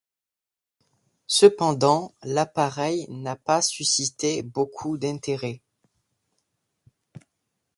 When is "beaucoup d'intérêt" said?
4.41-5.61